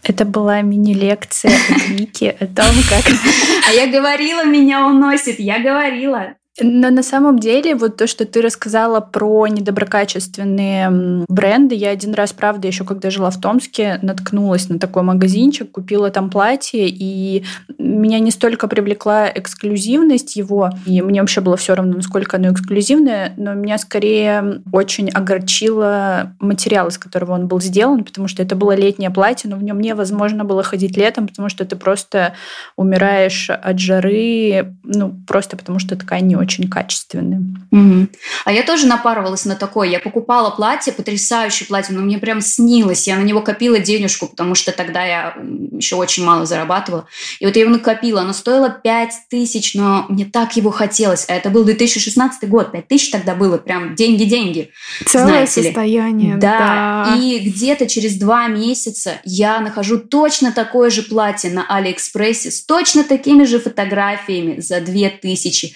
[0.04, 3.04] Это была мини-лекция от Вики о том, как...
[3.68, 6.36] А я говорила, меня уносит, я говорила.
[6.62, 12.32] Но на самом деле, вот то, что ты рассказала про недоброкачественные бренды, я один раз,
[12.32, 17.44] правда, еще когда жила в Томске, наткнулась на такой магазинчик, купила там платье, и
[17.78, 23.34] меня не столько привлекла эксклюзивность его, и мне вообще было все равно, насколько оно эксклюзивное,
[23.36, 28.74] но меня скорее очень огорчило материал, из которого он был сделан, потому что это было
[28.74, 32.34] летнее платье, но в нем невозможно было ходить летом, потому что ты просто
[32.78, 37.68] умираешь от жары, ну, просто потому что ткань не очень качественным.
[37.72, 38.08] Угу.
[38.46, 39.90] А я тоже напарывалась на такое.
[39.90, 43.08] Я покупала платье, потрясающее платье, но мне прям снилось.
[43.08, 45.38] Я на него копила денежку, потому что тогда я
[45.72, 47.08] еще очень мало зарабатывала.
[47.40, 48.22] И вот я его накопила.
[48.22, 51.26] Оно стоило 5 тысяч, но мне так его хотелось.
[51.28, 52.72] А это был 2016 год.
[52.72, 53.58] 5 тысяч тогда было.
[53.58, 54.72] Прям деньги-деньги.
[55.06, 56.38] Целое состояние.
[56.38, 57.06] Да.
[57.08, 57.16] да.
[57.18, 63.04] И где-то через два месяца я нахожу точно такое же платье на Алиэкспрессе с точно
[63.04, 65.74] такими же фотографиями за 2000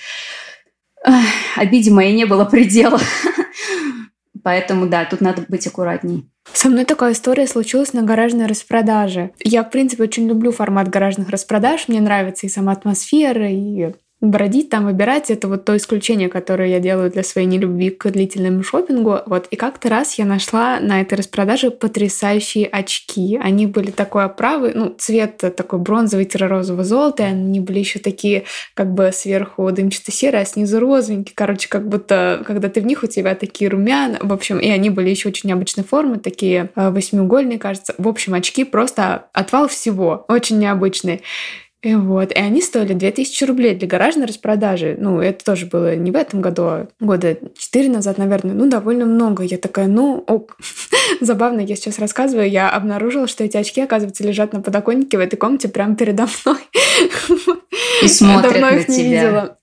[1.56, 3.00] обиде моей не было предела.
[4.44, 6.30] Поэтому, да, тут надо быть аккуратней.
[6.54, 9.32] Со мной такая история случилась на гаражной распродаже.
[9.44, 11.88] Я, в принципе, очень люблю формат гаражных распродаж.
[11.88, 16.80] Мне нравится и сама атмосфера, и бродить там, выбирать, это вот то исключение, которое я
[16.80, 19.20] делаю для своей нелюбви к длительному шопингу.
[19.26, 19.48] Вот.
[19.50, 23.40] И как-то раз я нашла на этой распродаже потрясающие очки.
[23.42, 29.12] Они были такой оправы, ну, цвет такой бронзовый, розово-золотый, они были еще такие, как бы
[29.14, 31.34] сверху дымчато-серые, а снизу розовенькие.
[31.36, 34.18] Короче, как будто, когда ты в них, у тебя такие румяна.
[34.22, 37.96] В общем, и они были еще очень необычной формы, такие э, восьмиугольные, кажется.
[37.98, 40.26] В общем, очки просто отвал всего.
[40.28, 41.22] Очень необычные.
[41.82, 44.98] И вот, и они стоили 2000 рублей для гаражной распродажи.
[45.00, 48.54] Ну, это тоже было не в этом году, а года 4 назад, наверное.
[48.54, 49.44] Ну, довольно много.
[49.44, 50.58] Я такая, ну, ок.
[51.22, 55.38] Забавно, я сейчас рассказываю, я обнаружила, что эти очки, оказывается, лежат на подоконнике в этой
[55.38, 56.60] комнате прямо передо мной.
[58.04, 59.08] И смотрят Давно их на не тебя.
[59.08, 59.58] видела.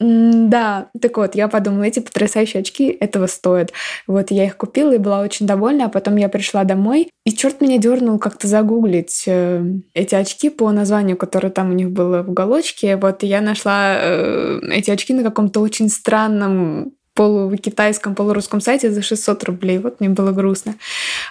[0.49, 3.73] Да, так вот, я подумала, эти потрясающие очки этого стоят.
[4.07, 7.61] Вот я их купила и была очень довольна, а потом я пришла домой, и черт
[7.61, 12.31] меня дернул как-то загуглить э, эти очки по названию, которое там у них было в
[12.31, 12.97] уголочке.
[12.97, 19.45] Вот я нашла э, эти очки на каком-то очень странном полукитайском, полурусском сайте за 600
[19.45, 19.79] рублей.
[19.79, 20.77] Вот мне было грустно.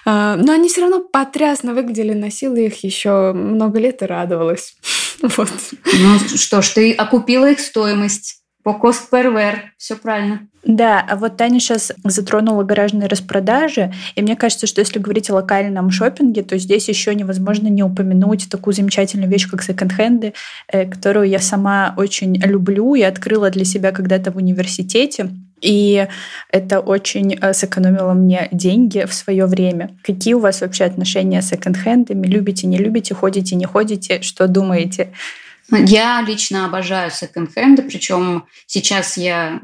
[0.04, 4.76] А, но они все равно потрясно выглядели, носила их еще много лет и радовалась.
[5.22, 5.48] Вот.
[5.82, 8.42] Ну что ж, ты окупила их стоимость.
[8.62, 9.60] По cost per wear.
[9.78, 10.46] Все правильно.
[10.66, 15.34] Да, а вот Таня сейчас затронула гаражные распродажи, и мне кажется, что если говорить о
[15.34, 20.34] локальном шопинге, то здесь еще невозможно не упомянуть такую замечательную вещь, как секонд-хенды,
[20.68, 25.30] э, которую я сама очень люблю и открыла для себя когда-то в университете.
[25.60, 26.06] И
[26.50, 29.90] это очень э, сэкономило мне деньги в свое время.
[30.02, 32.26] Какие у вас вообще отношения с секонд-хендами?
[32.26, 34.20] Любите, не любите, ходите, не ходите?
[34.20, 35.12] Что думаете?
[35.70, 39.62] Я лично обожаю секонд-хенды, причем сейчас я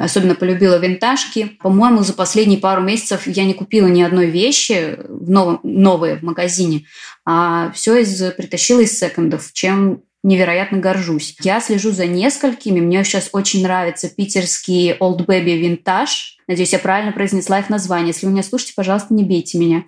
[0.00, 1.56] особенно полюбила винтажки.
[1.60, 6.22] По-моему, за последние пару месяцев я не купила ни одной вещи в новом, новые в
[6.22, 6.84] магазине,
[7.24, 11.36] а все из, притащила из секондов, чем невероятно горжусь.
[11.40, 12.80] Я слежу за несколькими.
[12.80, 16.36] Мне сейчас очень нравится питерский Old Baby Vintage.
[16.48, 18.08] Надеюсь, я правильно произнесла их название.
[18.08, 19.84] Если вы меня слушаете, пожалуйста, не бейте меня.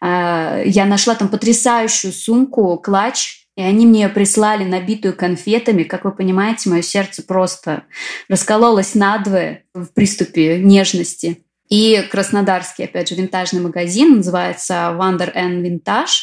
[0.00, 5.82] А, я нашла там потрясающую сумку, клатч, и они мне прислали набитую конфетами.
[5.82, 7.82] Как вы понимаете, мое сердце просто
[8.26, 11.44] раскололось надвое в приступе нежности.
[11.68, 16.22] И краснодарский, опять же, винтажный магазин, называется Wonder and Vintage.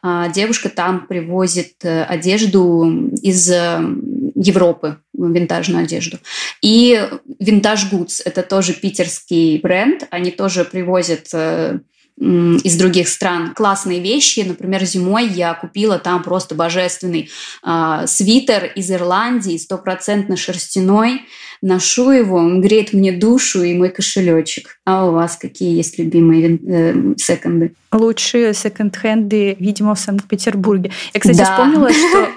[0.00, 3.80] А, девушка там привозит э, одежду из э,
[4.36, 6.18] Европы, винтажную одежду.
[6.62, 7.00] И
[7.42, 10.06] Vintage Goods– это тоже питерский бренд.
[10.10, 11.80] Они тоже привозят э,
[12.18, 14.40] из других стран классные вещи.
[14.40, 17.28] Например, зимой я купила там просто божественный
[17.62, 21.22] э, свитер из Ирландии, стопроцентно шерстяной.
[21.60, 24.78] Ношу его, он греет мне душу и мой кошелечек.
[24.86, 27.74] А у вас какие есть любимые э, секонды?
[27.92, 30.92] Лучшие секонд-хенды, видимо, в Санкт-Петербурге.
[31.12, 31.44] Я, кстати, да.
[31.44, 32.28] вспомнила, что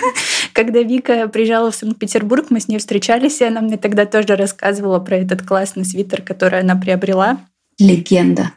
[0.54, 4.98] когда Вика приезжала в Санкт-Петербург, мы с ней встречались, и она мне тогда тоже рассказывала
[4.98, 7.38] про этот классный свитер, который она приобрела.
[7.78, 8.52] Легенда.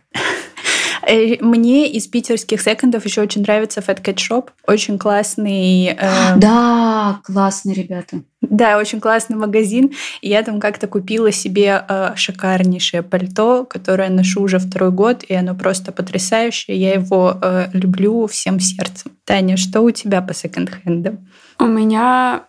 [1.09, 4.49] Э, мне из питерских секондов еще очень нравится Fat Cat Shop.
[4.67, 5.95] Очень классный...
[5.99, 6.37] Э...
[6.37, 8.21] Да, классные ребята.
[8.41, 9.91] Да, очень классный магазин.
[10.21, 15.33] И я там как-то купила себе э, шикарнейшее пальто, которое ношу уже второй год, и
[15.33, 16.77] оно просто потрясающее.
[16.77, 19.11] Я его э, люблю всем сердцем.
[19.25, 21.27] Таня, что у тебя по секонд-хендам?
[21.57, 22.43] У меня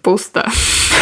[0.00, 0.50] пусто.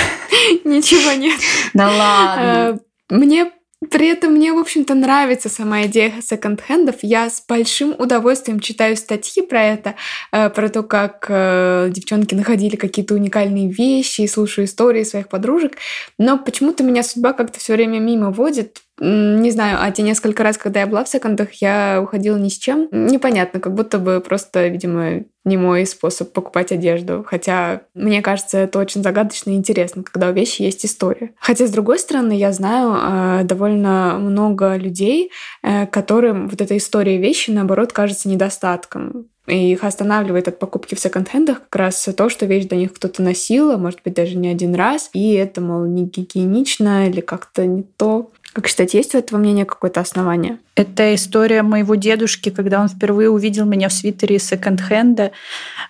[0.64, 1.38] Ничего нет.
[1.74, 2.40] Да ладно.
[2.40, 2.79] Э,
[3.11, 3.53] мне
[3.90, 6.97] При этом мне, в общем-то, нравится сама идея секонд-хендов.
[7.03, 9.94] Я с большим удовольствием читаю статьи про это,
[10.33, 15.77] э, про то, как э, девчонки находили какие-то уникальные вещи и слушаю истории своих подружек.
[16.18, 18.83] Но почему-то меня судьба как-то все время мимо водит.
[19.01, 22.57] Не знаю, а те несколько раз, когда я была в секондах, я уходила ни с
[22.59, 22.88] чем.
[22.92, 27.25] Непонятно, как будто бы просто, видимо, не мой способ покупать одежду.
[27.27, 31.33] Хотя, мне кажется, это очень загадочно и интересно, когда у вещи есть история.
[31.39, 35.31] Хотя, с другой стороны, я знаю э, довольно много людей,
[35.63, 39.27] э, которым вот эта история вещи, наоборот, кажется недостатком.
[39.47, 43.23] И их останавливает от покупки в секонд-хендах как раз то, что вещь до них кто-то
[43.23, 47.67] носил, а может быть даже не один раз, и это, мол, не гигиенично или как-то
[47.67, 48.31] не то.
[48.55, 50.59] Как считаете, есть у этого мнения какое-то основание?
[50.77, 55.31] Это история моего дедушки, когда он впервые увидел меня в свитере секонд-хенда.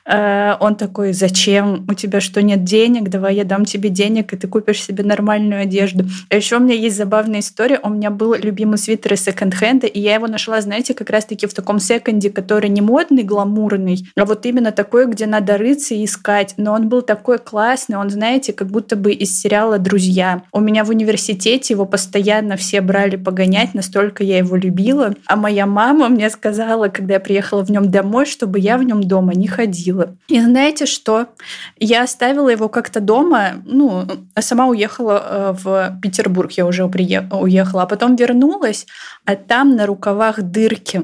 [0.05, 1.87] Э, он такой, зачем?
[1.89, 3.09] У тебя что, нет денег?
[3.09, 6.05] Давай я дам тебе денег, и ты купишь себе нормальную одежду.
[6.29, 7.81] А еще у меня есть забавная история.
[7.83, 11.55] У меня был любимый свитер из секонд-хенда, и я его нашла, знаете, как раз-таки в
[11.55, 16.55] таком секонде, который не модный, гламурный, а вот именно такой, где надо рыться и искать.
[16.59, 20.43] Но он был такой классный, он, знаете, как будто бы из сериала «Друзья».
[20.53, 24.74] У меня в университете его постоянно все брали погонять, настолько я его любила.
[25.27, 29.03] А моя мама мне сказала, когда я приехала в нем домой, чтобы я в нем
[29.03, 30.17] дома не ходила.
[30.29, 31.29] И знаете что?
[31.79, 37.83] Я оставила его как-то дома, ну, а сама уехала э, в Петербург, я уже уехала,
[37.83, 38.87] а потом вернулась,
[39.25, 41.03] а там на рукавах дырки.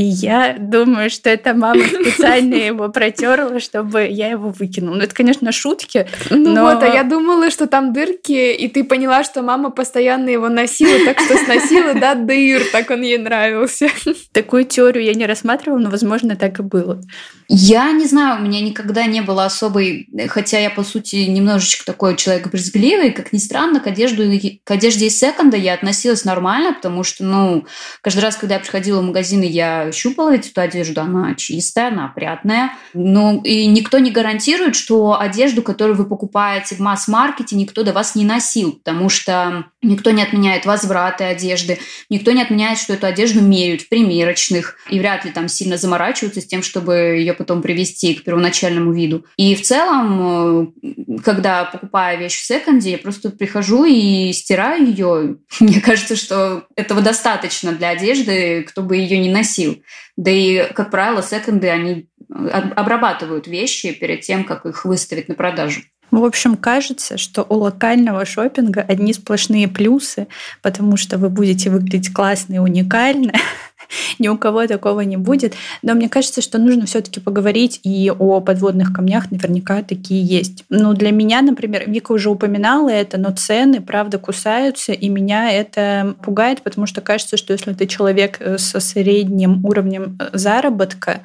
[0.00, 4.94] И я думаю, что эта мама специально его протерла, чтобы я его выкинула.
[4.94, 6.08] Ну, это, конечно, шутки.
[6.30, 6.62] Ну но...
[6.62, 11.04] вот, а я думала, что там дырки, и ты поняла, что мама постоянно его носила,
[11.04, 13.88] так что сносила до дыр, так он ей нравился.
[14.32, 17.02] Такую теорию я не рассматривала, но, возможно, так и было.
[17.48, 22.16] Я не знаю, у меня никогда не было особой, хотя я, по сути, немножечко такой
[22.16, 24.22] человек брезгливый, как ни странно, к, одежду,
[24.64, 27.66] к одежде из секонда я относилась нормально, потому что, ну,
[28.00, 32.72] каждый раз, когда я приходила в магазины, я щупала эту одежду, она чистая, она опрятная.
[32.94, 38.14] Ну, и никто не гарантирует, что одежду, которую вы покупаете в масс-маркете, никто до вас
[38.14, 43.40] не носил, потому что никто не отменяет возвраты одежды, никто не отменяет, что эту одежду
[43.40, 48.14] меряют в примерочных, и вряд ли там сильно заморачиваются с тем, чтобы ее потом привести
[48.14, 49.24] к первоначальному виду.
[49.36, 55.36] И в целом, э, когда покупаю вещь в секонде, я просто прихожу и стираю ее.
[55.60, 59.79] Мне кажется, что этого достаточно для одежды, кто бы ее не носил.
[60.16, 65.82] Да и, как правило, секонды, они обрабатывают вещи перед тем, как их выставить на продажу.
[66.10, 70.26] В общем, кажется, что у локального шопинга одни сплошные плюсы,
[70.60, 73.32] потому что вы будете выглядеть классно и уникально,
[74.18, 75.54] ни у кого такого не будет.
[75.82, 80.64] Но мне кажется, что нужно все-таки поговорить и о подводных камнях, наверняка такие есть.
[80.68, 86.14] Ну, для меня, например, Вика уже упоминала это, но цены, правда, кусаются, и меня это
[86.22, 91.20] пугает, потому что кажется, что если ты человек э, со средним уровнем э, заработка,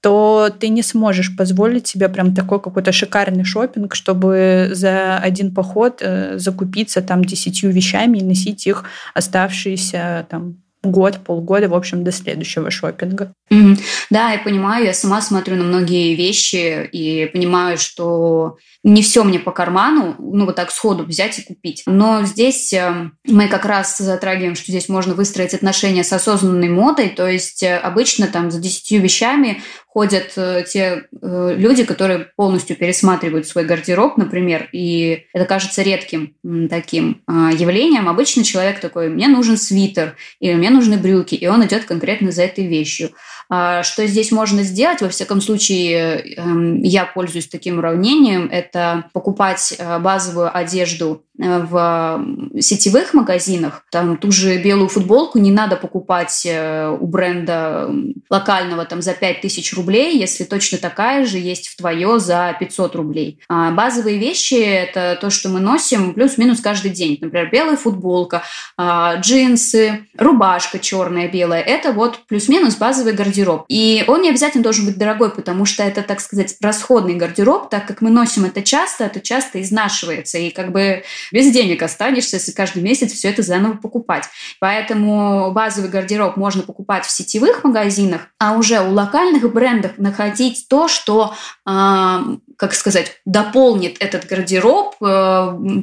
[0.00, 5.98] то ты не сможешь позволить себе прям такой какой-то шикарный шопинг, чтобы за один поход
[6.00, 12.12] э, закупиться там десятью вещами и носить их оставшиеся там год, полгода, в общем, до
[12.12, 13.34] следующего шопинга.
[13.52, 13.78] Mm-hmm.
[14.10, 19.38] Да, я понимаю, я сама смотрю на многие вещи и понимаю, что не все мне
[19.38, 21.82] по карману, ну вот так сходу взять и купить.
[21.84, 27.10] Но здесь э, мы как раз затрагиваем, что здесь можно выстроить отношения с осознанной модой,
[27.10, 29.62] то есть э, обычно там за десятью вещами
[29.92, 36.34] ходят э, те люди, которые полностью пересматривают свой гардероб, например, и это кажется редким
[36.68, 38.08] таким а, явлением.
[38.08, 42.44] Обычно человек такой, мне нужен свитер, или мне нужны брюки, и он идет конкретно за
[42.44, 43.10] этой вещью.
[43.52, 45.02] А, что здесь можно сделать?
[45.02, 48.48] Во всяком случае, эм, я пользуюсь таким уравнением.
[48.50, 52.24] Это покупать э, базовую одежду э, в
[52.60, 53.84] сетевых магазинах.
[53.90, 57.90] Там ту же белую футболку не надо покупать э, у бренда
[58.30, 63.40] локального там за 5000 рублей, если точно такая же есть в твое за 500 рублей.
[63.48, 67.18] А базовые вещи– это то, что мы носим плюс-минус каждый день.
[67.20, 68.44] Например, белая футболка,
[68.76, 71.62] а, джинсы, рубашка черная, белая.
[71.62, 73.64] Это вот плюс-минус базовый гардероб гардероб.
[73.68, 77.86] И он не обязательно должен быть дорогой, потому что это, так сказать, расходный гардероб, так
[77.86, 82.52] как мы носим это часто, это часто изнашивается, и как бы без денег останешься, если
[82.52, 84.24] каждый месяц все это заново покупать.
[84.58, 90.88] Поэтому базовый гардероб можно покупать в сетевых магазинах, а уже у локальных брендов находить то,
[90.88, 91.34] что
[91.66, 92.18] э,
[92.60, 95.04] как сказать, дополнит этот гардероб, э,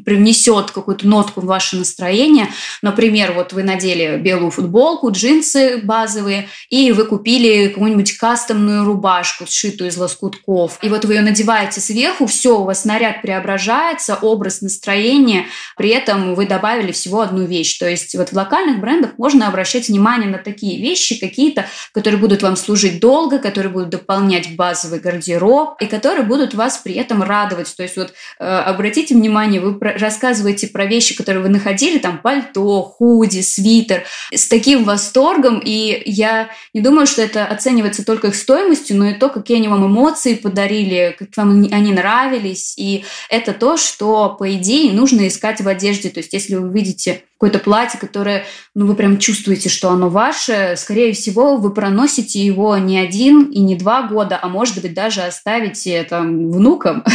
[0.06, 2.50] привнесет какую-то нотку в ваше настроение.
[2.84, 9.90] Например, вот вы надели белую футболку, джинсы базовые, и вы купили какую-нибудь кастомную рубашку, сшитую
[9.90, 10.78] из лоскутков.
[10.84, 15.48] И вот вы ее надеваете сверху, все, у вас наряд преображается, образ, настроение,
[15.78, 17.80] при этом вы добавили всего одну вещь.
[17.80, 22.44] То есть вот в локальных брендах можно обращать внимание на такие вещи какие-то, которые будут
[22.44, 27.24] вам служить долго, которые будут дополнять базовый гардероб и которые будут вас вас при этом
[27.24, 27.74] радовать.
[27.76, 32.20] То есть вот э, обратите внимание, вы про, рассказываете про вещи, которые вы находили, там
[32.20, 34.04] пальто, худи, свитер,
[34.34, 39.14] с таким восторгом, и я не думаю, что это оценивается только их стоимостью, но и
[39.14, 44.54] то, какие они вам эмоции подарили, как вам они нравились, и это то, что, по
[44.54, 46.10] идее, нужно искать в одежде.
[46.10, 50.74] То есть если вы видите какое-то платье, которое, ну, вы прям чувствуете, что оно ваше,
[50.76, 55.22] скорее всего, вы проносите его не один и не два года, а может быть даже
[55.22, 57.04] оставите там внукам.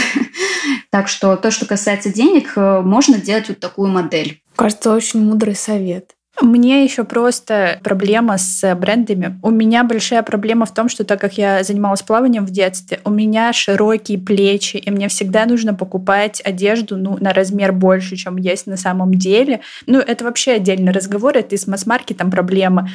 [0.90, 4.42] Так что то, что касается денег, э, можно делать вот такую модель.
[4.54, 6.14] Кажется, очень мудрый совет.
[6.40, 9.38] Мне еще просто проблема с брендами.
[9.42, 13.10] У меня большая проблема в том, что так как я занималась плаванием в детстве, у
[13.10, 18.66] меня широкие плечи, и мне всегда нужно покупать одежду ну, на размер больше, чем есть
[18.66, 19.60] на самом деле.
[19.86, 22.88] Ну, это вообще отдельный разговор, это и с масс-маркетом проблема.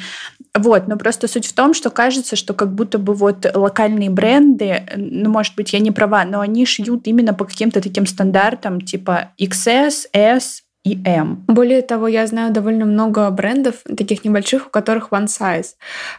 [0.54, 4.82] Вот, но просто суть в том, что кажется, что как будто бы вот локальные бренды,
[4.96, 9.30] ну, может быть, я не права, но они шьют именно по каким-то таким стандартам, типа
[9.40, 11.44] XS, S, и M.
[11.46, 15.74] Более того, я знаю довольно много брендов, таких небольших, у которых one size.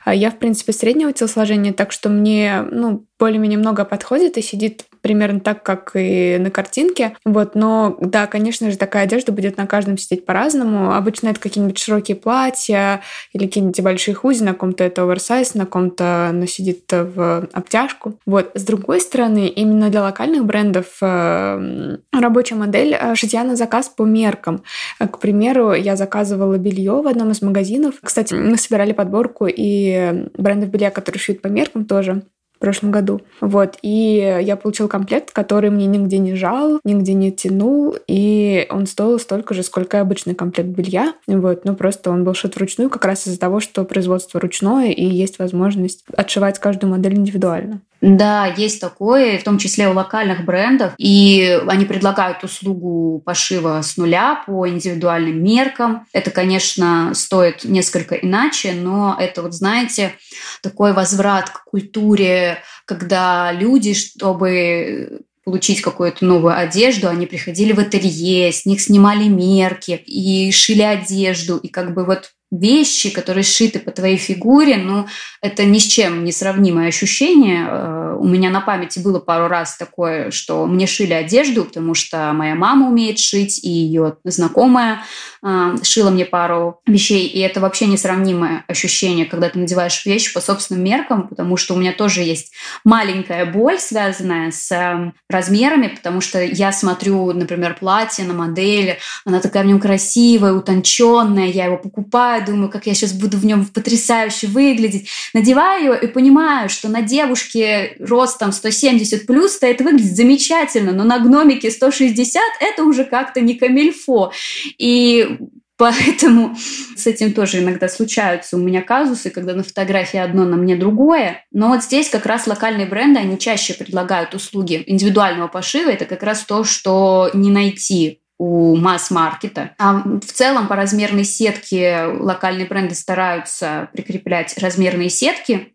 [0.06, 4.86] А я, в принципе, среднего телосложения, так что мне, ну, более-менее много подходит и сидит
[5.02, 7.16] примерно так, как и на картинке.
[7.26, 10.94] Вот, но да, конечно же, такая одежда будет на каждом сидеть по-разному.
[10.94, 13.02] Обычно это какие-нибудь широкие платья
[13.34, 18.16] или какие-нибудь большие худи, на ком-то это оверсайз, на ком-то оно сидит в обтяжку.
[18.26, 18.52] Вот.
[18.54, 24.04] С другой стороны, именно для локальных брендов э, рабочая модель э, шитья на заказ по
[24.04, 24.64] меркам.
[25.00, 27.96] К примеру, я заказывала белье в одном из магазинов.
[28.02, 32.24] Кстати, мы собирали подборку и брендов белья, которые шьют по меркам тоже
[32.60, 33.22] в прошлом году.
[33.40, 33.78] Вот.
[33.82, 39.18] И я получил комплект, который мне нигде не жал, нигде не тянул, и он стоил
[39.18, 41.14] столько же, сколько и обычный комплект белья.
[41.26, 41.64] Вот.
[41.64, 45.40] Но просто он был шит вручную как раз из-за того, что производство ручное, и есть
[45.40, 47.82] возможность отшивать каждую модель индивидуально.
[48.02, 50.94] Да, есть такое, в том числе у локальных брендов.
[50.98, 56.06] И они предлагают услугу пошива с нуля по индивидуальным меркам.
[56.14, 60.14] Это, конечно, стоит несколько иначе, но это, вот знаете,
[60.62, 68.52] такой возврат к культуре, когда люди, чтобы получить какую-то новую одежду, они приходили в ателье,
[68.52, 71.58] с них снимали мерки и шили одежду.
[71.58, 75.06] И как бы вот вещи, которые сшиты по твоей фигуре, ну,
[75.42, 77.68] это ни с чем не сравнимое ощущение.
[77.70, 82.32] Э, у меня на памяти было пару раз такое, что мне шили одежду, потому что
[82.34, 85.04] моя мама умеет шить, и ее знакомая
[85.44, 90.42] э, шила мне пару вещей, и это вообще несравнимое ощущение, когда ты надеваешь вещи по
[90.42, 92.52] собственным меркам, потому что у меня тоже есть
[92.84, 99.40] маленькая боль, связанная с э, размерами, потому что я смотрю, например, платье на модели, она
[99.40, 103.66] такая в нем красивая, утонченная, я его покупаю, думаю, как я сейчас буду в нем
[103.66, 105.10] потрясающе выглядеть.
[105.34, 111.72] Надеваю и понимаю, что на девушке ростом 170 плюс стоит выглядит замечательно, но на гномике
[111.72, 114.32] 160 это уже как-то не камильфо.
[114.78, 115.38] И
[115.80, 116.58] Поэтому
[116.98, 121.46] с этим тоже иногда случаются у меня казусы, когда на фотографии одно, на мне другое.
[121.54, 125.90] Но вот здесь как раз локальные бренды, они чаще предлагают услуги индивидуального пошива.
[125.90, 129.72] Это как раз то, что не найти у масс-маркета.
[129.78, 135.74] А в целом по размерной сетке локальные бренды стараются прикреплять размерные сетки,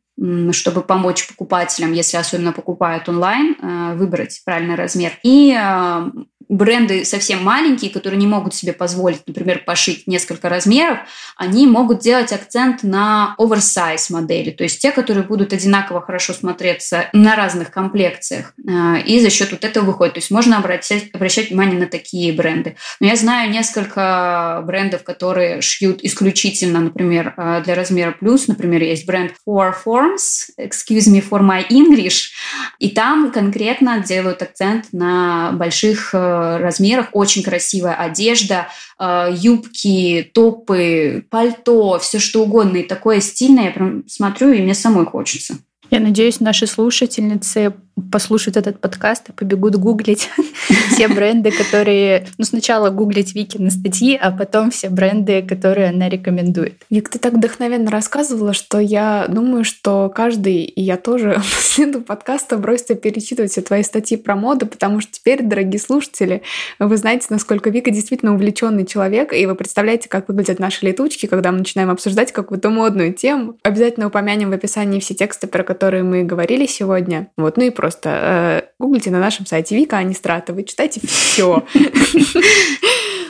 [0.53, 5.13] чтобы помочь покупателям, если особенно покупают онлайн, э, выбрать правильный размер.
[5.23, 6.11] И э,
[6.49, 10.99] бренды совсем маленькие, которые не могут себе позволить, например, пошить несколько размеров,
[11.37, 17.09] они могут делать акцент на оверсайз модели, то есть те, которые будут одинаково хорошо смотреться
[17.13, 18.53] на разных комплекциях.
[18.69, 20.15] Э, и за счет вот этого выходит.
[20.15, 22.77] То есть можно обращать, обращать внимание на такие бренды.
[23.01, 28.49] Но я знаю несколько брендов, которые шьют исключительно, например, э, для размера плюс.
[28.49, 32.31] Например, есть бренд Four Forms, excuse me for my English,
[32.79, 38.69] и там конкретно делают акцент на больших э, размерах, очень красивая одежда,
[38.99, 42.79] э, юбки, топы, пальто, все что угодно.
[42.79, 45.59] И такое стильное, я прям смотрю, и мне самой хочется.
[45.91, 47.75] Я надеюсь, наши слушательницы
[48.11, 50.31] послушают этот подкаст и побегут гуглить
[50.91, 52.27] все бренды, которые...
[52.39, 56.83] Ну, сначала гуглить Вики на статьи, а потом все бренды, которые она рекомендует.
[56.91, 62.03] Вик, ты так вдохновенно рассказывала, что я думаю, что каждый, и я тоже, после этого
[62.03, 66.43] подкаста бросится перечитывать все твои статьи про моду, потому что теперь, дорогие слушатели,
[66.79, 71.53] вы знаете, насколько Вика действительно увлеченный человек, и вы представляете, как выглядят наши летучки, когда
[71.53, 73.57] мы начинаем обсуждать какую-то модную тему.
[73.63, 77.29] Обязательно упомянем в описании все тексты, про которые мы говорили сегодня.
[77.37, 81.65] Вот, ну и просто э, гуглите на нашем сайте Вика Анистрата, вы читайте все.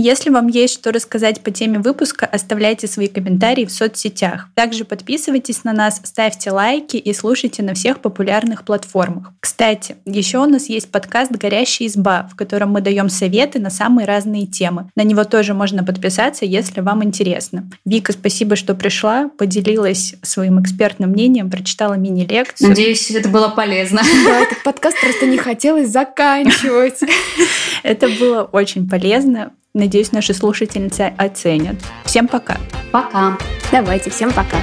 [0.00, 4.46] Если вам есть что рассказать по теме выпуска, оставляйте свои комментарии в соцсетях.
[4.54, 9.32] Также подписывайтесь на нас, ставьте лайки и слушайте на всех популярных платформах.
[9.40, 14.06] Кстати, еще у нас есть подкаст «Горящая изба», в котором мы даем советы на самые
[14.06, 14.88] разные темы.
[14.94, 17.68] На него тоже можно подписаться, если вам интересно.
[17.84, 22.68] Вика, спасибо, что пришла, поделилась своим экспертным мнением, прочитала мини-лекцию.
[22.68, 24.00] Надеюсь, это было полезно.
[24.24, 27.00] Да, этот подкаст просто не хотелось заканчивать.
[27.82, 29.52] Это было очень полезно.
[29.78, 31.76] Надеюсь, наши слушательницы оценят.
[32.04, 32.56] Всем пока.
[32.90, 33.38] Пока.
[33.70, 34.58] Давайте, всем пока.